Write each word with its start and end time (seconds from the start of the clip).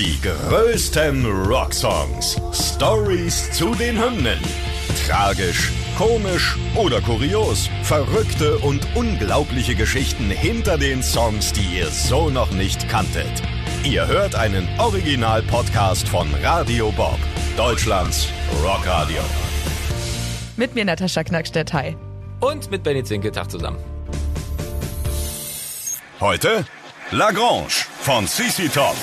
Die 0.00 0.18
größten 0.22 1.26
Rocksongs. 1.26 2.40
Stories 2.54 3.52
zu 3.52 3.74
den 3.74 4.02
Hymnen. 4.02 4.38
Tragisch, 5.06 5.70
komisch 5.98 6.56
oder 6.74 7.02
kurios. 7.02 7.68
Verrückte 7.82 8.56
und 8.60 8.80
unglaubliche 8.94 9.74
Geschichten 9.74 10.30
hinter 10.30 10.78
den 10.78 11.02
Songs, 11.02 11.52
die 11.52 11.76
ihr 11.76 11.88
so 11.88 12.30
noch 12.30 12.50
nicht 12.50 12.88
kanntet. 12.88 13.42
Ihr 13.84 14.06
hört 14.06 14.34
einen 14.36 14.66
Original-Podcast 14.78 16.08
von 16.08 16.28
Radio 16.42 16.90
Bob, 16.92 17.18
Deutschlands 17.58 18.26
Rockradio. 18.64 19.20
Mit 20.56 20.74
mir 20.74 20.86
Natascha 20.86 21.24
Knackstedt, 21.24 21.74
hi. 21.74 21.94
Und 22.40 22.70
mit 22.70 22.82
Benny 22.84 23.04
Zinke, 23.04 23.32
Tag 23.32 23.50
zusammen. 23.50 23.76
Heute 26.20 26.64
Lagrange 27.10 27.84
von 28.00 28.26
CC 28.26 28.68
Top. 28.68 28.96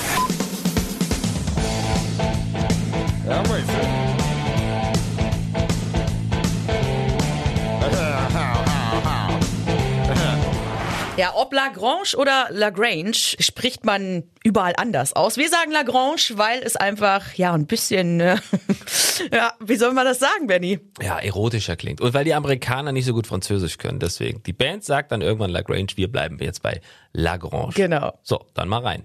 Ja, 11.18 11.34
ob 11.34 11.52
Lagrange 11.52 12.16
oder 12.16 12.46
Lagrange 12.52 13.16
spricht 13.16 13.84
man 13.84 14.22
überall 14.44 14.74
anders 14.78 15.14
aus. 15.14 15.36
Wir 15.36 15.50
sagen 15.50 15.72
Lagrange, 15.72 16.22
weil 16.36 16.62
es 16.62 16.76
einfach, 16.76 17.34
ja, 17.34 17.54
ein 17.54 17.66
bisschen, 17.66 18.20
äh, 18.20 18.38
ja, 19.34 19.54
wie 19.60 19.78
soll 19.78 19.94
man 19.94 20.06
das 20.06 20.20
sagen, 20.20 20.46
Benny? 20.46 20.80
Ja, 21.02 21.18
erotischer 21.18 21.76
klingt. 21.76 22.02
Und 22.02 22.14
weil 22.14 22.24
die 22.24 22.36
Amerikaner 22.36 22.92
nicht 22.92 23.06
so 23.06 23.14
gut 23.14 23.26
Französisch 23.26 23.80
können, 23.80 23.98
deswegen. 24.00 24.44
Die 24.44 24.54
Band 24.54 24.84
sagt 24.84 25.12
dann 25.12 25.22
irgendwann 25.22 25.50
Lagrange, 25.50 25.88
wir 25.96 26.12
bleiben 26.12 26.38
jetzt 26.40 26.62
bei 26.62 26.82
Lagrange. 27.14 27.74
Genau. 27.74 28.14
So, 28.22 28.46
dann 28.54 28.70
mal 28.70 28.84
rein. 28.84 29.04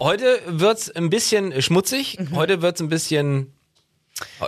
Heute 0.00 0.40
wird's 0.46 0.90
ein 0.90 1.10
bisschen 1.10 1.62
schmutzig. 1.62 2.18
Heute 2.34 2.60
wird's 2.60 2.80
ein 2.80 2.88
bisschen 2.88 3.54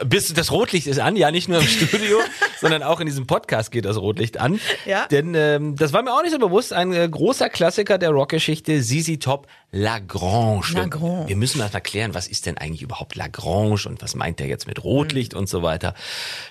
bis 0.04 0.32
das 0.32 0.52
Rotlicht 0.52 0.86
ist 0.86 1.00
an, 1.00 1.16
ja 1.16 1.30
nicht 1.30 1.48
nur 1.48 1.58
im 1.58 1.66
Studio, 1.66 2.18
sondern 2.60 2.82
auch 2.82 3.00
in 3.00 3.06
diesem 3.06 3.26
Podcast 3.26 3.70
geht 3.70 3.84
das 3.84 3.96
Rotlicht 3.96 4.38
an. 4.38 4.60
Ja. 4.84 5.06
Denn 5.06 5.34
ähm, 5.34 5.76
das 5.76 5.92
war 5.92 6.02
mir 6.02 6.12
auch 6.12 6.22
nicht 6.22 6.32
so 6.32 6.38
bewusst. 6.38 6.72
Ein 6.72 6.92
äh, 6.92 7.08
großer 7.08 7.48
Klassiker 7.48 7.98
der 7.98 8.10
Rockgeschichte, 8.10 8.82
Sisi 8.82 9.18
Top, 9.18 9.46
Lagrange. 9.72 10.62
Lagrange. 10.74 11.28
Wir 11.28 11.36
müssen 11.36 11.58
mal 11.58 11.68
erklären, 11.72 12.14
was 12.14 12.28
ist 12.28 12.46
denn 12.46 12.56
eigentlich 12.56 12.82
überhaupt 12.82 13.14
Lagrange 13.14 13.86
und 13.86 14.00
was 14.00 14.14
meint 14.14 14.40
er 14.40 14.46
jetzt 14.46 14.66
mit 14.66 14.82
Rotlicht 14.82 15.34
und 15.34 15.48
so 15.48 15.62
weiter. 15.62 15.94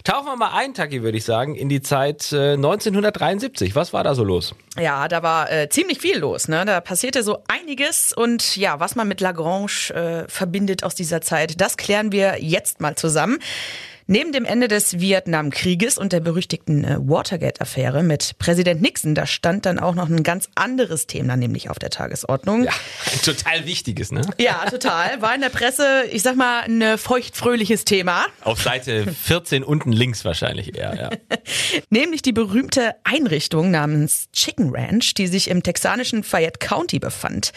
Tauchen 0.03 0.25
wir 0.25 0.35
mal 0.35 0.51
ein, 0.53 0.73
Taki, 0.73 1.01
würde 1.01 1.17
ich 1.17 1.23
sagen, 1.25 1.55
in 1.55 1.69
die 1.69 1.81
Zeit 1.81 2.31
äh, 2.31 2.53
1973. 2.53 3.75
Was 3.75 3.93
war 3.93 4.03
da 4.03 4.13
so 4.15 4.23
los? 4.23 4.53
Ja, 4.77 5.07
da 5.07 5.23
war 5.23 5.51
äh, 5.51 5.69
ziemlich 5.69 5.99
viel 5.99 6.17
los, 6.17 6.47
ne? 6.47 6.65
Da 6.65 6.81
passierte 6.81 7.23
so 7.23 7.39
einiges 7.47 8.13
und 8.13 8.55
ja, 8.57 8.79
was 8.79 8.95
man 8.95 9.07
mit 9.07 9.21
Lagrange 9.21 9.89
äh, 9.93 10.29
verbindet 10.29 10.83
aus 10.83 10.95
dieser 10.95 11.21
Zeit, 11.21 11.59
das 11.61 11.77
klären 11.77 12.11
wir 12.11 12.43
jetzt 12.43 12.81
mal 12.81 12.95
zusammen. 12.95 13.39
Neben 14.07 14.31
dem 14.31 14.45
Ende 14.45 14.67
des 14.67 14.99
Vietnamkrieges 14.99 15.97
und 15.97 16.13
der 16.13 16.19
berüchtigten 16.19 16.83
äh, 16.83 16.97
Watergate-Affäre 16.99 18.03
mit 18.03 18.37
Präsident 18.37 18.81
Nixon, 18.81 19.15
da 19.15 19.25
stand 19.25 19.65
dann 19.65 19.79
auch 19.79 19.95
noch 19.95 20.09
ein 20.09 20.21
ganz 20.21 20.47
anderes 20.53 21.07
Thema, 21.07 21.35
nämlich 21.35 21.71
auf 21.71 21.79
der 21.79 21.89
Tagesordnung. 21.89 22.65
Ja, 22.65 22.71
ein 23.11 23.21
total 23.23 23.65
wichtiges, 23.65 24.11
ne? 24.11 24.21
Ja, 24.37 24.65
total. 24.69 25.21
War 25.23 25.33
in 25.33 25.41
der 25.41 25.49
Presse, 25.49 26.03
ich 26.11 26.21
sag 26.21 26.35
mal, 26.35 26.61
ein 26.61 26.97
feuchtfröhliches 26.99 27.83
Thema. 27.85 28.25
Auf 28.41 28.61
Seite 28.61 29.05
14 29.23 29.63
unten 29.63 29.91
links 29.91 30.23
wahrscheinlich 30.23 30.77
eher, 30.77 30.95
ja. 30.95 31.09
Nämlich 31.89 32.21
die 32.21 32.31
berühmte 32.33 32.93
Einrichtung 33.03 33.71
namens 33.71 34.27
Chicken 34.33 34.69
Ranch, 34.75 35.15
die 35.15 35.25
sich 35.25 35.49
im 35.49 35.63
texanischen 35.63 36.23
Fayette 36.23 36.59
County 36.59 36.99
befand. 36.99 37.53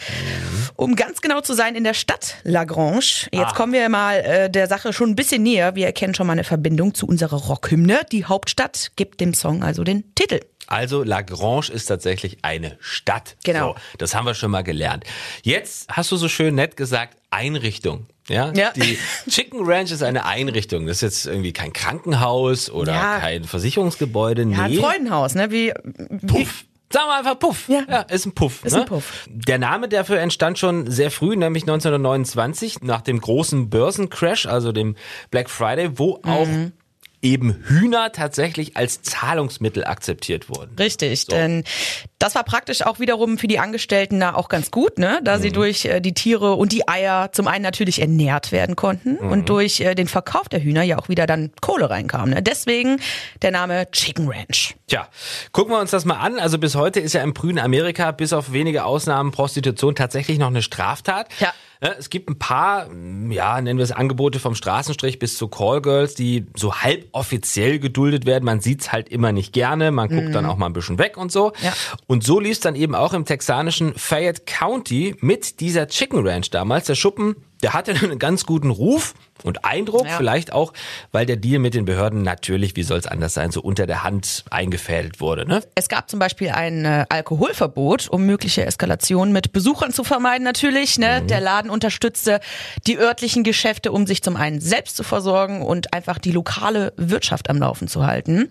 Um 0.75 0.95
ganz 0.95 1.21
genau 1.21 1.41
zu 1.41 1.53
sein, 1.53 1.75
in 1.75 1.83
der 1.83 1.93
Stadt 1.93 2.37
Lagrange. 2.43 3.27
Jetzt 3.31 3.51
Ah. 3.51 3.53
kommen 3.53 3.73
wir 3.73 3.87
mal 3.89 4.15
äh, 4.21 4.49
der 4.49 4.67
Sache 4.67 4.93
schon 4.93 5.09
ein 5.11 5.15
bisschen 5.15 5.43
näher. 5.43 5.75
Wir 5.75 5.85
erkennen 5.85 6.15
schon 6.15 6.25
mal 6.25 6.38
eine 6.39 6.45
Verbindung 6.45 6.93
zu 6.93 7.05
unserer 7.05 7.35
Rockhymne. 7.35 8.01
Die 8.11 8.23
Hauptstadt 8.25 8.91
gibt 8.95 9.19
dem 9.19 9.33
Song 9.33 9.61
also 9.61 9.83
den 9.83 10.15
Titel. 10.15 10.39
Also 10.67 11.03
Lagrange 11.03 11.69
ist 11.71 11.85
tatsächlich 11.87 12.37
eine 12.43 12.77
Stadt. 12.79 13.35
Genau. 13.43 13.73
So, 13.73 13.75
das 13.97 14.15
haben 14.15 14.25
wir 14.25 14.35
schon 14.35 14.51
mal 14.51 14.63
gelernt. 14.63 15.03
Jetzt 15.43 15.89
hast 15.89 16.11
du 16.11 16.15
so 16.15 16.29
schön 16.29 16.55
nett 16.55 16.77
gesagt, 16.77 17.17
Einrichtung. 17.29 18.05
Ja? 18.29 18.53
Ja. 18.53 18.71
Die 18.75 18.97
Chicken 19.29 19.59
Ranch 19.63 19.91
ist 19.91 20.03
eine 20.03 20.25
Einrichtung. 20.25 20.85
Das 20.85 20.97
ist 20.97 21.01
jetzt 21.01 21.25
irgendwie 21.25 21.51
kein 21.51 21.73
Krankenhaus 21.73 22.69
oder 22.69 22.93
Ja. 22.93 23.19
kein 23.19 23.43
Versicherungsgebäude. 23.43 24.43
Ja, 24.43 24.63
ein 24.63 24.71
nee. 24.71 24.77
Freudenhaus, 24.77 25.35
ne? 25.35 25.51
Wie, 25.51 25.73
wie 26.09 26.25
Puff. 26.27 26.65
Sagen 26.91 27.07
wir 27.07 27.17
einfach 27.17 27.37
Puff. 27.37 27.69
Ja. 27.69 28.01
ist 28.09 28.25
ein 28.25 28.33
Puff. 28.33 28.65
Ist 28.65 28.73
ne? 28.73 28.81
ein 28.81 28.87
Puff. 28.87 29.27
Der 29.29 29.59
Name 29.59 29.87
dafür 29.87 30.19
entstand 30.19 30.57
schon 30.57 30.89
sehr 30.89 31.11
früh, 31.11 31.35
nämlich 31.35 31.63
1929, 31.63 32.81
nach 32.81 33.01
dem 33.01 33.21
großen 33.21 33.69
Börsencrash, 33.69 34.47
also 34.47 34.71
dem 34.71 34.95
Black 35.29 35.49
Friday, 35.49 35.99
wo 35.99 36.19
auch 36.23 36.47
Mhm. 36.47 36.71
Eben 37.21 37.63
Hühner 37.67 38.11
tatsächlich 38.11 38.77
als 38.77 39.01
Zahlungsmittel 39.01 39.83
akzeptiert 39.83 40.49
wurden. 40.49 40.75
Richtig, 40.77 41.21
So. 41.21 41.31
denn 41.35 41.63
das 42.17 42.35
war 42.35 42.43
praktisch 42.43 42.81
auch 42.85 42.99
wiederum 42.99 43.37
für 43.37 43.47
die 43.47 43.59
Angestellten 43.59 44.19
da 44.19 44.33
auch 44.35 44.47
ganz 44.49 44.71
gut, 44.71 44.97
ne? 44.99 45.19
da 45.23 45.37
Mhm. 45.37 45.41
sie 45.41 45.51
durch 45.51 45.85
äh, 45.85 45.99
die 45.99 46.13
Tiere 46.13 46.53
und 46.55 46.71
die 46.71 46.87
Eier 46.87 47.31
zum 47.31 47.47
einen 47.47 47.63
natürlich 47.63 47.99
ernährt 48.01 48.51
werden 48.51 48.75
konnten 48.75 49.17
Mhm. 49.21 49.31
und 49.31 49.49
durch 49.49 49.79
äh, 49.81 49.95
den 49.95 50.07
Verkauf 50.07 50.47
der 50.49 50.61
Hühner 50.63 50.83
ja 50.83 50.97
auch 50.97 51.09
wieder 51.09 51.25
dann 51.27 51.51
Kohle 51.61 51.89
reinkam. 51.89 52.29
Ne? 52.29 52.41
Deswegen 52.41 52.99
der 53.41 53.51
Name 53.51 53.89
Chicken 53.91 54.27
Ranch. 54.29 54.75
Tja, 54.87 55.07
gucken 55.51 55.73
wir 55.73 55.79
uns 55.79 55.91
das 55.91 56.05
mal 56.05 56.17
an. 56.17 56.39
Also 56.39 56.57
bis 56.57 56.75
heute 56.75 56.99
ist 56.99 57.13
ja 57.13 57.21
im 57.21 57.35
frühen 57.35 57.59
Amerika 57.59 58.11
bis 58.11 58.33
auf 58.33 58.53
wenige 58.53 58.85
Ausnahmen 58.85 59.31
Prostitution 59.31 59.95
tatsächlich 59.95 60.37
noch 60.39 60.47
eine 60.47 60.61
Straftat. 60.61 61.27
Ja. 61.39 61.53
Ja, 61.81 61.93
Es 61.97 62.09
gibt 62.09 62.29
ein 62.29 62.37
paar, 62.37 62.87
ja, 63.29 63.61
nennen 63.61 63.77
wir 63.77 63.83
es 63.83 63.93
Angebote 63.93 64.39
vom 64.39 64.53
Straßenstrich 64.53 65.17
bis 65.17 65.37
zu 65.37 65.47
Callgirls, 65.47 66.13
die 66.13 66.45
so 66.55 66.75
halb 66.75 67.07
offiziell 67.13 67.79
geduldet 67.79 68.25
werden. 68.25 68.43
Man 68.43 68.59
sieht's 68.59 68.91
halt 68.91 69.07
immer 69.07 69.31
nicht 69.31 69.53
gerne, 69.53 69.91
man 69.91 70.09
guckt 70.09 70.35
dann 70.35 70.45
auch 70.45 70.57
mal 70.57 70.65
ein 70.65 70.73
bisschen 70.73 70.99
weg 70.99 71.15
und 71.15 71.31
so. 71.31 71.53
Ja. 71.61 71.73
Und 72.05 72.25
so 72.25 72.39
lief's 72.39 72.59
dann 72.59 72.75
eben 72.75 72.95
auch 72.95 73.13
im 73.13 73.23
texanischen 73.23 73.93
Fayette 73.93 74.43
County 74.45 75.15
mit 75.21 75.61
dieser 75.61 75.87
Chicken 75.87 76.27
Ranch 76.27 76.49
damals. 76.49 76.87
Der 76.87 76.95
Schuppen, 76.95 77.37
der 77.63 77.71
hatte 77.73 77.93
einen 78.03 78.19
ganz 78.19 78.45
guten 78.45 78.71
Ruf 78.71 79.13
und 79.43 79.65
Eindruck, 79.65 80.05
Ja. 80.05 80.17
vielleicht 80.17 80.51
auch, 80.53 80.73
weil 81.11 81.25
der 81.25 81.37
Deal 81.37 81.59
mit 81.59 81.73
den 81.73 81.85
Behörden 81.85 82.21
natürlich, 82.21 82.75
wie 82.75 82.83
soll's 82.83 83.07
anders 83.07 83.33
sein, 83.33 83.51
so 83.51 83.61
unter 83.61 83.87
der 83.87 84.03
Hand 84.03 84.43
eingefädelt 84.49 85.21
wurde. 85.21 85.47
Ne? 85.47 85.61
Es 85.75 85.87
gab 85.89 86.09
zum 86.09 86.19
Beispiel 86.19 86.49
ein 86.49 86.85
äh, 86.85 87.05
Alkoholverbot, 87.09 88.09
um 88.09 88.25
mögliche 88.25 88.65
Eskalationen 88.65 89.33
mit 89.33 89.51
Besuchern 89.53 89.93
zu 89.93 90.03
vermeiden 90.03 90.43
natürlich. 90.43 90.97
Ne? 90.97 91.21
Der 91.21 91.39
Laden 91.39 91.69
unterstützte 91.71 92.39
die 92.87 92.97
örtlichen 92.97 93.43
Geschäfte, 93.43 93.91
um 93.91 94.05
sich 94.07 94.21
zum 94.21 94.35
einen 94.35 94.59
selbst 94.59 94.95
zu 94.97 95.03
versorgen 95.03 95.61
und 95.61 95.93
einfach 95.93 96.17
die 96.17 96.31
lokale 96.31 96.93
Wirtschaft 96.97 97.49
am 97.49 97.57
Laufen 97.57 97.87
zu 97.87 98.05
halten. 98.05 98.49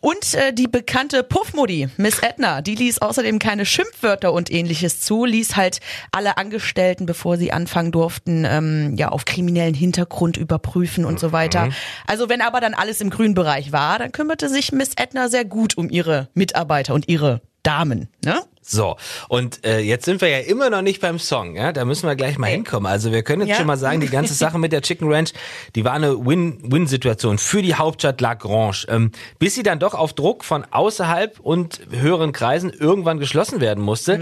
Und 0.00 0.34
äh, 0.34 0.52
die 0.52 0.68
bekannte 0.68 1.22
Puffmodi, 1.22 1.88
Miss 1.96 2.20
Edna, 2.20 2.62
die 2.62 2.74
ließ 2.74 2.98
außerdem 3.00 3.38
keine 3.38 3.66
Schimpfwörter 3.66 4.32
und 4.32 4.50
ähnliches 4.50 5.00
zu, 5.00 5.24
ließ 5.24 5.56
halt 5.56 5.80
alle 6.12 6.36
Angestellten, 6.38 7.06
bevor 7.06 7.36
sie 7.36 7.52
anfangen 7.52 7.92
durften, 7.92 8.44
ähm, 8.48 8.94
ja 8.96 9.08
auf 9.10 9.24
kriminellen 9.24 9.74
Hintergrund 9.74 10.13
überprüfen 10.36 11.04
und 11.04 11.18
so 11.20 11.32
weiter. 11.32 11.68
Also 12.06 12.28
wenn 12.28 12.40
aber 12.40 12.60
dann 12.60 12.74
alles 12.74 13.00
im 13.00 13.10
grünen 13.10 13.34
Bereich 13.34 13.72
war, 13.72 13.98
dann 13.98 14.12
kümmerte 14.12 14.48
sich 14.48 14.72
Miss 14.72 14.92
Edna 14.96 15.28
sehr 15.28 15.44
gut 15.44 15.76
um 15.76 15.90
ihre 15.90 16.28
Mitarbeiter 16.34 16.94
und 16.94 17.08
ihre 17.08 17.40
Damen. 17.64 18.08
Ne? 18.24 18.40
So, 18.66 18.96
und 19.28 19.62
äh, 19.66 19.80
jetzt 19.80 20.06
sind 20.06 20.22
wir 20.22 20.28
ja 20.28 20.38
immer 20.38 20.70
noch 20.70 20.80
nicht 20.80 21.02
beim 21.02 21.18
Song, 21.18 21.54
ja? 21.54 21.70
Da 21.70 21.84
müssen 21.84 22.08
wir 22.08 22.16
gleich 22.16 22.38
mal 22.38 22.46
hinkommen. 22.46 22.90
Also 22.90 23.12
wir 23.12 23.22
können 23.22 23.42
jetzt 23.42 23.50
Ja. 23.50 23.56
schon 23.56 23.66
mal 23.66 23.76
sagen, 23.76 24.00
die 24.00 24.06
ganze 24.06 24.32
Sache 24.32 24.58
mit 24.58 24.72
der 24.72 24.80
Chicken 24.80 25.12
Ranch, 25.12 25.32
die 25.74 25.84
war 25.84 25.92
eine 25.92 26.24
Win-Win-Situation 26.24 27.36
für 27.36 27.60
die 27.60 27.74
Hauptstadt 27.74 28.22
Lagrange. 28.22 28.86
Ähm, 28.88 29.12
bis 29.38 29.54
sie 29.54 29.62
dann 29.64 29.80
doch 29.80 29.92
auf 29.92 30.14
Druck 30.14 30.44
von 30.44 30.64
außerhalb 30.70 31.40
und 31.40 31.80
höheren 31.90 32.32
Kreisen 32.32 32.70
irgendwann 32.70 33.18
geschlossen 33.18 33.60
werden 33.60 33.84
musste. 33.84 34.18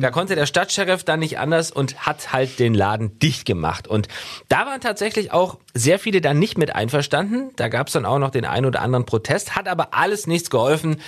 Da 0.00 0.10
konnte 0.10 0.34
der 0.34 0.44
Stadtsheriff 0.44 1.02
dann 1.02 1.20
nicht 1.20 1.38
anders 1.38 1.70
und 1.70 2.04
hat 2.06 2.34
halt 2.34 2.58
den 2.58 2.74
Laden 2.74 3.18
dicht 3.18 3.46
gemacht. 3.46 3.88
Und 3.88 4.08
da 4.50 4.66
waren 4.66 4.82
tatsächlich 4.82 5.32
auch 5.32 5.56
sehr 5.72 5.98
viele 5.98 6.20
dann 6.20 6.38
nicht 6.38 6.58
mit 6.58 6.74
einverstanden. 6.74 7.48
Da 7.56 7.68
gab 7.68 7.86
es 7.86 7.94
dann 7.94 8.04
auch 8.04 8.18
noch 8.18 8.30
den 8.30 8.44
einen 8.44 8.66
oder 8.66 8.82
anderen 8.82 9.06
Protest, 9.06 9.56
hat 9.56 9.68
aber 9.68 9.94
alles 9.94 10.26
nichts 10.26 10.50
geholfen. 10.50 10.98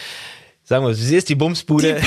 Sagen 0.69 0.85
wir, 0.85 0.93
sie 0.95 1.17
ist 1.17 1.31
die 1.31 1.35
Bumsbude. 1.35 1.99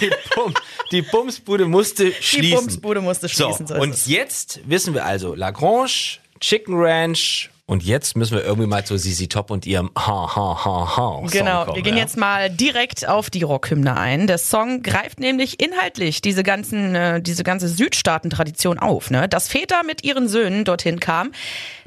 Die, 0.00 0.10
Bum, 0.34 0.54
die 0.90 1.02
Bumsbude 1.02 1.66
musste 1.66 2.10
schließen. 2.18 2.56
Bumsbude 2.60 3.02
musste 3.02 3.28
schließen, 3.28 3.66
So, 3.66 3.74
so 3.74 3.80
und 3.82 3.90
es. 3.90 4.06
jetzt 4.06 4.60
wissen 4.64 4.94
wir 4.94 5.04
also, 5.04 5.34
Lagrange, 5.34 6.16
Chicken 6.40 6.74
Ranch 6.78 7.50
und 7.68 7.82
jetzt 7.82 8.16
müssen 8.16 8.36
wir 8.36 8.44
irgendwie 8.44 8.68
mal 8.68 8.84
zu 8.84 8.96
Sisi 8.96 9.28
Top 9.28 9.50
und 9.50 9.66
ihrem 9.66 9.90
Ha 9.98 10.36
Ha 10.36 10.64
Ha 10.64 10.96
Ha 10.96 10.96
Song 10.96 11.26
Genau, 11.26 11.64
kommen, 11.64 11.76
wir 11.76 11.82
gehen 11.82 11.96
ja? 11.96 12.02
jetzt 12.02 12.16
mal 12.16 12.48
direkt 12.48 13.08
auf 13.08 13.28
die 13.28 13.42
Rockhymne 13.42 13.96
ein. 13.96 14.26
Der 14.28 14.38
Song 14.38 14.82
greift 14.82 15.18
nämlich 15.18 15.60
inhaltlich 15.60 16.20
diese 16.22 16.42
ganzen, 16.44 16.94
äh, 16.94 17.20
diese 17.20 17.42
ganze 17.42 17.68
Südstaaten-Tradition 17.68 18.78
auf, 18.78 19.10
ne? 19.10 19.28
Dass 19.28 19.48
Väter 19.48 19.82
mit 19.84 20.04
ihren 20.04 20.28
Söhnen 20.28 20.64
dorthin 20.64 21.00
kamen, 21.00 21.32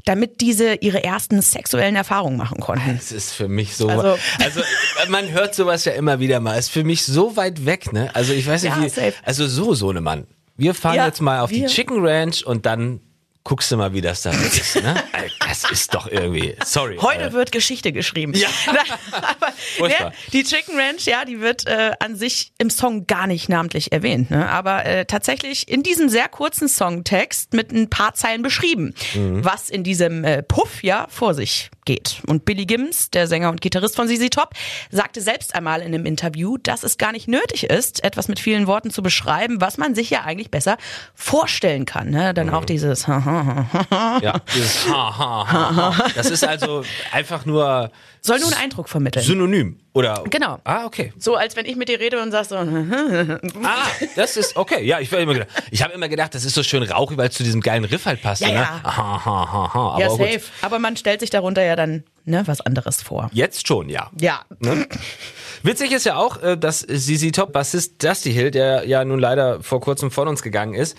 damit 0.05 0.41
diese 0.41 0.75
ihre 0.75 1.03
ersten 1.03 1.41
sexuellen 1.41 1.95
Erfahrungen 1.95 2.35
machen 2.37 2.59
konnten. 2.59 2.95
Es 2.97 3.11
ist 3.13 3.31
für 3.31 3.47
mich 3.47 3.75
so, 3.77 3.87
Also- 3.87 4.17
also, 4.43 4.61
man 5.07 5.29
hört 5.31 5.55
sowas 5.55 5.85
ja 5.85 5.93
immer 5.93 6.19
wieder 6.19 6.39
mal. 6.41 6.57
Ist 6.59 6.71
für 6.71 6.83
mich 6.83 7.05
so 7.05 7.37
weit 7.37 7.65
weg, 7.65 7.93
ne? 7.93 8.13
Also 8.15 8.33
ich 8.33 8.45
weiß 8.47 8.63
nicht 8.63 8.75
Ja, 8.75 9.03
wie, 9.07 9.13
also 9.23 9.47
so 9.47 9.73
Sohnemann. 9.73 10.27
wir 10.57 10.73
fahren 10.73 10.95
Ja, 10.95 11.05
jetzt 11.05 11.21
mal 11.21 11.39
auf 11.39 11.49
die 11.51 11.61
wir- 11.61 11.67
Chicken 11.67 12.05
Ranch 12.05 12.43
und 12.45 12.65
dann 12.65 12.99
guckst 13.43 13.71
du 13.71 13.77
mal, 13.77 13.93
wie 13.93 14.01
das 14.01 14.21
da 14.21 14.31
ist. 14.31 14.75
Ne? 14.81 14.95
Das 15.47 15.69
ist 15.71 15.93
doch 15.93 16.07
irgendwie, 16.07 16.55
sorry. 16.63 16.97
Heute 17.01 17.23
äh, 17.25 17.33
wird 17.33 17.51
Geschichte 17.51 17.91
geschrieben. 17.91 18.33
Ja. 18.35 18.47
aber 19.79 19.87
ne, 19.87 20.11
die 20.33 20.43
Chicken 20.43 20.77
Ranch, 20.77 21.05
ja, 21.05 21.25
die 21.25 21.39
wird 21.39 21.65
äh, 21.65 21.91
an 21.99 22.15
sich 22.15 22.51
im 22.57 22.69
Song 22.69 23.07
gar 23.07 23.27
nicht 23.27 23.49
namentlich 23.49 23.91
erwähnt. 23.91 24.29
Ne? 24.29 24.47
Aber 24.49 24.85
äh, 24.85 25.05
tatsächlich 25.05 25.67
in 25.67 25.83
diesem 25.83 26.09
sehr 26.09 26.27
kurzen 26.29 26.67
Songtext 26.69 27.53
mit 27.53 27.71
ein 27.71 27.89
paar 27.89 28.13
Zeilen 28.13 28.41
beschrieben, 28.41 28.93
Mhm. 29.15 29.43
was 29.43 29.69
in 29.69 29.83
diesem 29.83 30.23
äh, 30.23 30.43
Puff 30.43 30.83
ja 30.83 31.07
vor 31.09 31.33
sich 31.33 31.69
geht. 31.85 32.21
Und 32.27 32.45
Billy 32.45 32.65
Gibbons, 32.65 33.09
der 33.11 33.27
Sänger 33.27 33.49
und 33.49 33.61
Gitarrist 33.61 33.95
von 33.95 34.07
ZZ 34.07 34.29
Top, 34.29 34.51
sagte 34.91 35.21
selbst 35.21 35.55
einmal 35.55 35.81
in 35.81 35.87
einem 35.87 36.05
Interview, 36.05 36.57
dass 36.57 36.83
es 36.83 36.97
gar 36.97 37.11
nicht 37.11 37.27
nötig 37.27 37.63
ist, 37.65 38.03
etwas 38.03 38.27
mit 38.27 38.39
vielen 38.39 38.67
Worten 38.67 38.91
zu 38.91 39.01
beschreiben, 39.01 39.61
was 39.61 39.77
man 39.77 39.95
sich 39.95 40.09
ja 40.09 40.23
eigentlich 40.23 40.51
besser 40.51 40.77
vorstellen 41.15 41.85
kann. 41.85 42.09
Ne? 42.09 42.33
Dann 42.33 42.47
Mhm. 42.47 42.53
auch 42.53 42.65
dieses 42.65 43.07
ja, 43.07 44.41
dieses. 44.53 44.85
Das 46.15 46.29
ist 46.29 46.45
also 46.45 46.83
einfach 47.11 47.45
nur 47.45 47.91
soll 48.21 48.39
nur 48.39 48.49
einen 48.49 48.57
Eindruck 48.63 48.89
vermitteln. 48.89 49.23
Synonym. 49.23 49.79
Oder? 49.93 50.23
Genau. 50.29 50.59
Ah, 50.63 50.85
okay. 50.85 51.13
So 51.17 51.35
als 51.35 51.55
wenn 51.55 51.65
ich 51.65 51.75
mit 51.75 51.89
dir 51.89 51.99
rede 51.99 52.21
und 52.21 52.31
sagst 52.31 52.51
so, 52.51 52.55
Ah, 53.63 53.87
das 54.15 54.37
ist 54.37 54.55
okay. 54.55 54.83
Ja, 54.85 54.99
ich, 54.99 55.11
war 55.11 55.19
immer 55.19 55.33
gedacht, 55.33 55.49
ich 55.71 55.81
habe 55.81 55.93
immer 55.93 56.09
gedacht, 56.09 56.35
das 56.35 56.45
ist 56.45 56.53
so 56.53 56.61
schön 56.61 56.83
rauchig, 56.83 57.17
weil 57.17 57.29
es 57.29 57.35
zu 57.35 57.43
diesem 57.43 57.61
geilen 57.61 57.85
Riff 57.85 58.05
halt 58.05 58.21
passt. 58.21 58.41
Ja, 58.41 58.47
ne? 58.49 58.53
ja. 58.55 58.81
Aha. 58.83 59.71
Aber 59.93 59.99
ja, 59.99 60.07
gut. 60.09 60.19
safe. 60.19 60.41
Aber 60.61 60.79
man 60.79 60.95
stellt 60.95 61.21
sich 61.21 61.29
darunter 61.29 61.63
ja 61.63 61.75
dann 61.79 62.03
ne, 62.25 62.43
was 62.45 62.61
anderes 62.61 63.01
vor. 63.01 63.29
Jetzt 63.33 63.67
schon, 63.67 63.89
ja. 63.89 64.11
Ja. 64.19 64.41
Witzig 65.63 65.91
ist 65.91 66.05
ja 66.05 66.15
auch, 66.15 66.41
äh, 66.41 66.57
dass 66.57 66.85
ZZ 66.85 67.31
Top 67.31 67.51
Bassist 67.51 68.03
Dusty 68.03 68.31
Hill, 68.31 68.51
der 68.51 68.87
ja 68.87 69.03
nun 69.03 69.19
leider 69.19 69.61
vor 69.63 69.81
kurzem 69.81 70.11
von 70.11 70.27
uns 70.27 70.43
gegangen 70.43 70.73
ist, 70.73 70.95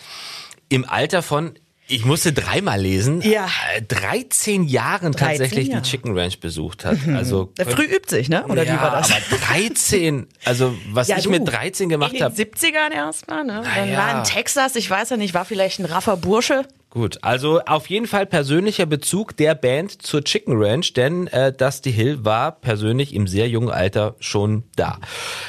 im 0.69 0.85
Alter 0.85 1.23
von 1.23 1.55
ich 1.91 2.05
musste 2.05 2.33
dreimal 2.33 2.81
lesen, 2.81 3.21
Ja. 3.23 3.47
äh, 3.77 3.83
13 3.83 4.65
Jahren 4.65 5.13
13 5.13 5.39
tatsächlich 5.39 5.69
Jahre. 5.69 5.83
die 5.83 5.89
Chicken 5.91 6.19
Ranch 6.19 6.41
besucht 6.41 6.85
hat. 6.85 6.97
Also 7.15 7.53
Der 7.59 7.67
Früh 7.67 7.85
übt 7.85 8.09
sich, 8.09 8.29
ne? 8.29 8.47
Oder 8.47 8.65
ja, 8.65 8.75
wie 8.75 8.81
war 8.81 8.91
das? 8.93 9.11
aber 9.11 9.21
13, 9.39 10.27
also 10.45 10.75
was 10.93 11.09
Ja, 11.09 11.19
ich 11.19 11.25
du. 11.25 11.31
mit 11.31 11.47
13 11.47 11.89
gemacht 11.89 12.13
In 12.13 12.19
den 12.19 12.25
habe. 12.25 12.35
70ern 12.35 12.93
erstmal, 12.95 13.45
ne? 13.45 13.63
Dann 13.77 13.91
ja. 13.91 13.99
war 13.99 14.19
in 14.19 14.25
Texas, 14.25 14.77
ich 14.77 14.89
weiß 14.89 15.11
ja 15.11 15.17
nicht, 15.17 15.35
war 15.35 15.45
vielleicht 15.45 15.79
ein 15.81 15.85
raffer 15.87 16.17
Bursche. 16.17 16.65
Gut, 16.91 17.19
also 17.23 17.61
auf 17.67 17.89
jeden 17.89 18.09
Fall 18.09 18.27
persönlicher 18.27 18.85
Bezug 18.85 19.37
der 19.37 19.55
Band 19.55 20.03
zur 20.03 20.25
Chicken 20.25 20.55
Ranch, 20.57 20.93
denn 20.95 21.29
äh, 21.29 21.53
Dusty 21.53 21.93
Hill 21.93 22.25
war 22.25 22.51
persönlich 22.53 23.15
im 23.15 23.29
sehr 23.29 23.49
jungen 23.49 23.71
Alter 23.71 24.17
schon 24.19 24.65
da. 24.75 24.99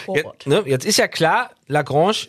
Oh 0.05 0.15
Jetzt, 0.15 0.45
ne, 0.45 0.61
jetzt 0.67 0.85
ist 0.85 0.97
ja 0.97 1.07
klar, 1.07 1.49
Lagrange, 1.67 2.27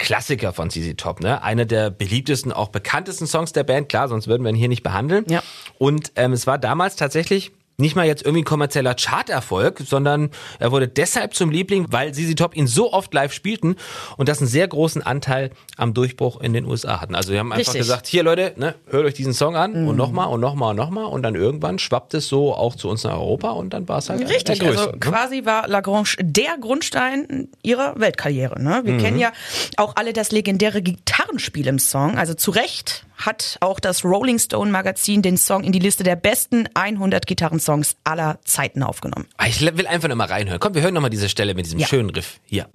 Klassiker 0.00 0.52
von 0.54 0.70
CZ 0.70 0.96
Top, 0.96 1.20
ne? 1.20 1.42
Einer 1.42 1.66
der 1.66 1.90
beliebtesten, 1.90 2.52
auch 2.52 2.68
bekanntesten 2.68 3.26
Songs 3.26 3.52
der 3.52 3.64
Band, 3.64 3.90
klar, 3.90 4.08
sonst 4.08 4.26
würden 4.26 4.42
wir 4.42 4.50
ihn 4.50 4.56
hier 4.56 4.68
nicht 4.68 4.82
behandeln. 4.82 5.26
Ja. 5.28 5.42
Und 5.78 6.12
ähm, 6.16 6.32
es 6.32 6.46
war 6.46 6.58
damals 6.58 6.96
tatsächlich 6.96 7.52
nicht 7.80 7.96
mal 7.96 8.06
jetzt 8.06 8.22
irgendwie 8.22 8.42
ein 8.42 8.44
kommerzieller 8.44 8.94
Charterfolg, 8.94 9.80
sondern 9.84 10.30
er 10.58 10.72
wurde 10.72 10.88
deshalb 10.88 11.34
zum 11.34 11.50
Liebling, 11.50 11.86
weil 11.90 12.12
ZZ 12.12 12.34
Top 12.36 12.56
ihn 12.56 12.66
so 12.66 12.92
oft 12.92 13.12
live 13.12 13.32
spielten 13.32 13.76
und 14.16 14.28
das 14.28 14.38
einen 14.38 14.48
sehr 14.48 14.68
großen 14.68 15.02
Anteil 15.02 15.50
am 15.76 15.94
Durchbruch 15.94 16.40
in 16.40 16.52
den 16.52 16.64
USA 16.66 17.00
hatten. 17.00 17.14
Also 17.14 17.32
wir 17.32 17.40
haben 17.40 17.52
einfach 17.52 17.72
Richtig. 17.72 17.80
gesagt, 17.80 18.06
hier 18.06 18.22
Leute, 18.22 18.54
ne, 18.56 18.74
hört 18.86 19.04
euch 19.06 19.14
diesen 19.14 19.34
Song 19.34 19.56
an 19.56 19.88
und 19.88 19.96
nochmal 19.96 20.28
und 20.28 20.40
nochmal 20.40 20.70
und 20.70 20.76
nochmal 20.76 21.04
und 21.06 21.22
dann 21.22 21.34
irgendwann 21.34 21.78
schwappt 21.78 22.14
es 22.14 22.28
so 22.28 22.54
auch 22.54 22.74
zu 22.76 22.88
uns 22.88 23.04
nach 23.04 23.12
Europa 23.12 23.50
und 23.50 23.72
dann 23.72 23.88
war 23.88 23.98
es 23.98 24.10
halt 24.10 24.20
Richtig, 24.28 24.58
der 24.58 24.68
größte. 24.68 24.86
also 24.86 24.98
quasi 25.00 25.44
war 25.44 25.68
Lagrange 25.68 26.16
der 26.20 26.56
Grundstein 26.60 27.48
ihrer 27.62 27.98
Weltkarriere. 27.98 28.60
Ne? 28.62 28.82
Wir 28.84 28.98
kennen 28.98 29.18
ja 29.18 29.32
auch 29.76 29.96
alle 29.96 30.12
das 30.12 30.30
legendäre 30.30 30.82
Gitarrenspiel 30.82 31.66
im 31.66 31.78
Song. 31.78 32.18
Also 32.18 32.34
zu 32.34 32.50
Recht 32.50 33.06
hat 33.16 33.58
auch 33.60 33.80
das 33.80 34.04
Rolling 34.04 34.38
Stone 34.38 34.70
Magazin 34.70 35.22
den 35.22 35.36
Song 35.36 35.62
in 35.62 35.72
die 35.72 35.78
Liste 35.78 36.02
der 36.04 36.16
besten 36.16 36.68
100 36.74 37.26
Gitarrensongs 37.26 37.69
aller 38.04 38.38
Zeiten 38.44 38.82
aufgenommen. 38.82 39.26
Ah, 39.36 39.46
Ich 39.46 39.60
will 39.60 39.86
einfach 39.86 40.08
noch 40.08 40.16
mal 40.16 40.26
reinhören. 40.26 40.60
Komm, 40.60 40.74
wir 40.74 40.82
hören 40.82 40.94
noch 40.94 41.00
mal 41.02 41.10
diese 41.10 41.28
Stelle 41.28 41.54
mit 41.54 41.66
diesem 41.66 41.78
Ja. 41.78 41.86
schönen 41.86 42.10
Riff. 42.10 42.40
Hier. 42.46 42.68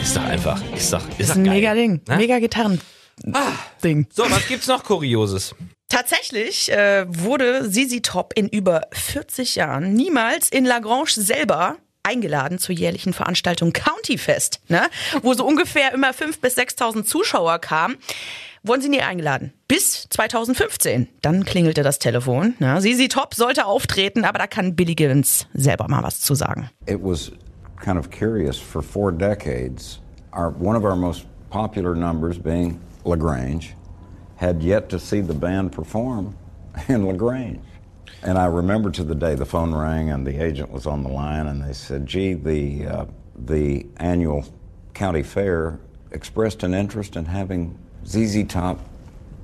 Ist 0.00 0.16
doch 0.16 0.24
einfach, 0.24 0.60
ist 0.74 0.92
doch, 0.92 1.00
ist 1.00 1.10
doch 1.12 1.18
ist 1.18 1.30
ein 1.36 1.44
geil. 1.44 1.54
mega 1.54 1.74
Ding, 1.74 2.00
Ne? 2.08 2.16
mega 2.16 2.38
Gitarren. 2.38 2.80
Ding. 3.82 4.06
So, 4.10 4.24
was 4.30 4.46
gibt's 4.46 4.66
noch 4.68 4.84
Kurioses? 4.84 5.54
Tatsächlich 5.98 6.70
äh, 6.70 7.06
wurde 7.08 7.68
Sisi 7.68 8.02
Top 8.02 8.32
in 8.36 8.46
über 8.46 8.82
40 8.92 9.56
Jahren 9.56 9.94
niemals 9.94 10.48
in 10.48 10.64
Lagrange 10.64 11.10
selber 11.10 11.74
eingeladen 12.04 12.60
zur 12.60 12.72
jährlichen 12.72 13.12
Veranstaltung 13.12 13.72
County 13.72 14.16
Fest, 14.16 14.60
ne? 14.68 14.82
wo 15.22 15.34
so 15.34 15.44
ungefähr 15.44 15.92
immer 15.92 16.10
5.000 16.12 16.40
bis 16.40 16.56
6.000 16.56 17.02
Zuschauer 17.02 17.58
kamen. 17.58 17.96
Wurden 18.62 18.80
sie 18.80 18.90
nie 18.90 19.00
eingeladen. 19.00 19.52
Bis 19.66 20.06
2015. 20.10 21.08
Dann 21.20 21.44
klingelte 21.44 21.82
das 21.82 21.98
Telefon. 21.98 22.54
Ne? 22.60 22.80
Sisi 22.80 23.08
Top 23.08 23.34
sollte 23.34 23.66
auftreten, 23.66 24.24
aber 24.24 24.38
da 24.38 24.46
kann 24.46 24.76
Billy 24.76 24.94
Gibbons 24.94 25.48
selber 25.52 25.88
mal 25.88 26.04
was 26.04 26.20
zu 26.20 26.36
sagen. 26.36 26.70
It 26.86 27.00
was 27.02 27.32
kind 27.84 27.98
of 27.98 28.08
curious 28.08 28.56
for 28.56 28.84
four 28.84 29.10
decades. 29.10 29.98
Our, 30.32 30.54
one 30.60 30.78
of 30.78 30.84
our 30.84 30.94
most 30.94 31.26
popular 31.50 31.96
numbers, 31.96 32.38
being 32.38 32.78
LaGrange, 33.04 33.74
had 34.38 34.62
yet 34.62 34.88
to 34.88 35.00
see 35.00 35.20
the 35.20 35.34
band 35.34 35.72
perform 35.72 36.36
in 36.88 37.04
LaGrange. 37.04 37.60
And 38.22 38.38
I 38.38 38.46
remember 38.46 38.90
to 38.92 39.02
the 39.02 39.14
day 39.14 39.34
the 39.34 39.44
phone 39.44 39.74
rang 39.74 40.10
and 40.10 40.24
the 40.24 40.42
agent 40.42 40.70
was 40.70 40.86
on 40.86 41.02
the 41.02 41.08
line, 41.08 41.46
and 41.48 41.62
they 41.62 41.72
said, 41.72 42.06
"Gee, 42.06 42.34
the 42.34 42.86
uh, 42.86 43.04
the 43.36 43.86
annual 43.98 44.44
county 44.94 45.22
fair 45.22 45.78
expressed 46.12 46.62
an 46.62 46.72
interest 46.72 47.16
in 47.16 47.24
having 47.24 47.78
ZZ 48.06 48.44
Top 48.48 48.80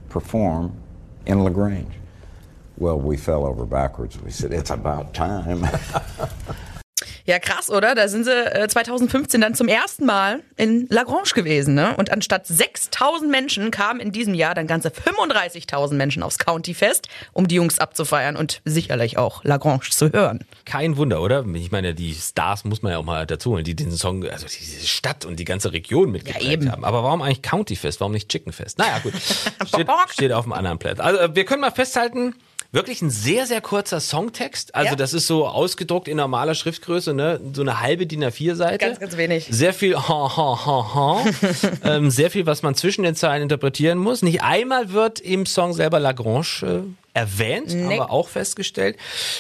perform 0.09 0.75
in 1.27 1.43
LaGrange." 1.43 1.93
Well, 2.79 2.99
we 2.99 3.17
fell 3.17 3.47
over 3.47 3.67
backwards. 3.67 4.21
We 4.21 4.31
said, 4.31 4.53
"It's 4.53 4.71
about 4.71 5.13
time." 5.13 5.67
Ja, 7.27 7.39
krass, 7.39 7.71
oder? 7.71 7.95
Da 7.95 8.09
sind 8.09 8.25
sie 8.25 8.33
äh, 8.33 8.69
2015 8.69 9.41
dann 9.41 9.55
zum 9.55 9.67
ersten 9.67 10.05
Mal 10.05 10.43
in 10.57 10.87
Lagrange 10.91 11.31
gewesen. 11.35 11.75
Ne? 11.75 11.95
Und 11.97 12.11
anstatt 12.13 12.47
6000 12.47 13.31
Menschen 13.31 13.71
kamen 13.71 13.99
in 13.99 14.13
diesem 14.13 14.35
Jahr 14.35 14.55
dann 14.55 14.67
ganze 14.67 14.89
35.000 14.91 15.95
Menschen 15.95 16.23
aufs 16.23 16.39
County 16.39 16.75
Fest, 16.75 17.09
um 17.33 17.49
die 17.49 17.55
Jungs 17.55 17.79
abzufeiern 17.79 18.37
und 18.37 18.61
sicherlich 18.67 19.17
auch 19.17 19.43
Lagrange 19.43 19.89
zu 19.91 20.13
hören. 20.13 20.45
Kein 20.67 20.99
Wunder, 20.99 21.23
oder? 21.23 21.45
Ich 21.55 21.71
meine, 21.73 21.95
die 21.95 22.15
Stars 22.15 22.65
muss 22.65 22.83
man 22.83 22.93
ja 22.93 22.99
auch 22.99 23.05
mal 23.05 23.27
dazu 23.27 23.53
holen, 23.53 23.65
die 23.65 23.75
diesen 23.75 23.97
Song, 23.97 24.27
also 24.29 24.47
diese 24.47 24.87
Stadt 24.87 25.25
und 25.25 25.37
die 25.41 25.45
ganze 25.47 25.73
Region 25.73 26.11
mitgeprägt 26.11 26.45
Ja, 26.45 26.53
eben. 26.53 26.71
haben. 26.73 26.85
Aber 26.85 27.03
warum 27.03 27.23
eigentlich 27.23 27.41
County 27.43 27.77
Fest? 27.77 28.01
Warum 28.01 28.13
nicht 28.13 28.29
Chicken 28.29 28.53
Fest? 28.53 28.79
Naja, 28.79 28.99
gut. 28.99 29.15
steht, 29.67 29.89
steht 30.11 30.33
auf 30.33 30.45
dem 30.45 30.53
anderen 30.53 30.77
Blatt. 30.79 31.01
Also 31.01 31.21
äh, 31.21 31.35
wir 31.35 31.47
können 31.47 31.63
mal 31.63 31.71
festhalten, 31.73 32.35
wirklich 32.75 33.01
ein 33.03 33.11
sehr, 33.11 33.47
sehr 33.47 33.61
kurzer 33.61 34.01
Songtext. 34.01 34.75
Also 34.75 34.91
Ja. 34.91 34.97
das 34.97 35.13
ist 35.15 35.27
so 35.27 35.47
ausgedruckt 35.47 36.09
in 36.09 36.17
normaler 36.19 36.55
Schriftgröße, 36.55 37.15
ne? 37.15 37.41
So 37.55 37.63
eine 37.63 37.81
halbe 37.81 38.07
DIN 38.07 38.25
A4-Seite. 38.25 38.79
Ganz, 38.85 39.01
ganz 39.01 39.17
wenig. 39.17 39.47
Sehr 39.51 39.73
viel 39.73 39.97
ha, 40.09 40.37
ha, 40.37 40.67
ha, 40.67 40.95
ha. 40.95 41.25
ähm, 41.85 42.11
sehr 42.11 42.31
viel, 42.31 42.47
was 42.47 42.63
man 42.63 42.75
zwischen 42.75 43.05
den 43.05 43.15
Zeilen 43.15 43.43
interpretieren 43.43 43.99
muss. 43.99 44.23
Nicht 44.23 44.43
einmal 44.43 44.93
wird 44.93 45.21
im 45.21 45.47
Song 45.47 45.73
selber 45.73 46.01
Lagrange 46.01 46.45
äh, 46.63 47.19
erwähnt, 47.19 47.73
Nee. 47.75 47.95
aber 47.99 48.11
auch 48.11 48.29
festgestellt. 48.29 48.97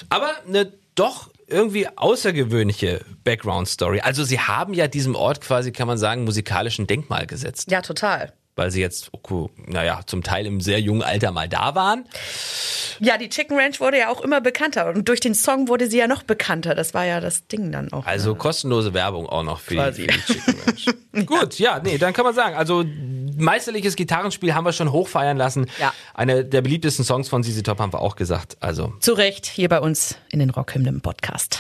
Aber 0.09 0.31
eine 0.49 0.73
doch 0.95 1.29
irgendwie 1.47 1.87
außergewöhnliche 1.88 3.00
Background-Story. 3.25 4.00
Also 4.00 4.25
sie 4.25 4.38
haben 4.41 4.73
ja 4.75 4.88
diesem 4.88 5.14
Ort 5.14 5.41
quasi, 5.41 5.73
kann 5.73 5.87
man 5.87 5.99
sagen, 5.99 6.25
musikalischen 6.25 6.87
Denkmal 6.87 7.26
gesetzt, 7.26 7.71
Ja, 7.71 7.83
total. 7.83 8.33
Weil 8.56 8.70
sie 8.70 8.80
jetzt, 8.80 9.11
okay, 9.12 9.49
naja, 9.66 10.00
zum 10.06 10.23
Teil 10.23 10.46
im 10.46 10.61
sehr 10.61 10.80
jungen 10.80 11.02
Alter 11.02 11.32
mal 11.32 11.49
da 11.49 11.75
waren. 11.75 12.04
Ja, 13.00 13.18
die 13.18 13.28
Chicken 13.28 13.58
Ranch 13.58 13.80
wurde 13.80 13.99
ja 13.99 14.08
auch 14.08 14.20
immer 14.20 14.40
bekannter 14.40 14.88
und 14.88 15.08
durch 15.08 15.20
den 15.20 15.34
Song 15.34 15.68
wurde 15.68 15.88
sie 15.88 15.99
ja 15.99 16.06
noch 16.06 16.23
bekannter. 16.23 16.75
Das 16.75 16.94
war 16.94 17.04
ja 17.04 17.20
das 17.20 17.46
Ding 17.49 17.73
dann 17.73 17.92
auch. 17.92 18.06
Also 18.06 18.34
kostenlose 18.34 18.94
Werbung 18.94 19.26
auch 19.26 19.42
noch 19.42 19.61
für 19.61 19.75
die, 19.75 19.76
Quasi. 19.76 20.02
für 20.02 20.08
die 20.08 20.20
Chicken 20.32 20.61
Ranch. 20.66 20.87
Gut, 21.26 21.58
ja, 21.58 21.80
nee, 21.82 21.99
dann 21.99 22.12
kann 22.12 22.25
man 22.25 22.34
sagen, 22.34 22.56
also 22.56 22.84
meisterliches 23.37 23.97
Gitarrenspiel 23.97 24.55
haben 24.55 24.64
wir 24.64 24.73
schon 24.73 24.93
hochfeiern 24.93 25.37
lassen. 25.37 25.67
Ja. 25.79 25.93
Eine 26.14 26.45
der 26.45 26.62
beliebtesten 26.62 27.05
Songs 27.05 27.29
von 27.29 27.43
ZZ 27.43 27.62
Top 27.62 27.79
haben 27.79 27.93
wir 27.93 28.00
auch 28.00 28.17
gesagt. 28.17 28.57
Also 28.61 28.93
Zu 29.00 29.14
Recht 29.14 29.47
hier 29.47 29.69
bei 29.69 29.81
uns 29.81 30.17
in 30.31 30.38
den 30.38 30.50
Rockhymnen 30.50 31.00
Podcast. 31.00 31.59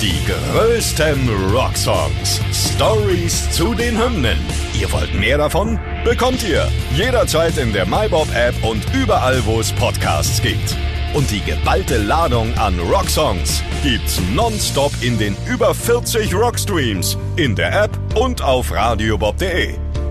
Die 0.00 0.14
größten 0.26 1.28
Rocksongs. 1.52 2.40
Stories 2.74 3.50
zu 3.50 3.74
den 3.74 4.02
Hymnen. 4.02 4.38
Ihr 4.78 4.90
wollt 4.92 5.14
mehr 5.14 5.38
davon? 5.38 5.78
Bekommt 6.04 6.42
ihr 6.42 6.66
jederzeit 6.94 7.58
in 7.58 7.72
der 7.72 7.86
MyBob-App 7.86 8.64
und 8.64 8.82
überall, 8.94 9.44
wo 9.44 9.60
es 9.60 9.72
Podcasts 9.72 10.40
gibt. 10.40 10.76
Und 11.12 11.30
die 11.30 11.40
geballte 11.40 11.98
Ladung 11.98 12.56
an 12.56 12.78
Rocksongs 12.78 13.62
gibt's 13.82 14.20
nonstop 14.32 14.92
in 15.02 15.18
den 15.18 15.36
über 15.46 15.74
40 15.74 16.34
Rockstreams, 16.34 17.18
in 17.36 17.56
der 17.56 17.84
App 17.84 17.98
und 18.14 18.42
auf 18.42 18.70
radiobob.de. 18.72 19.89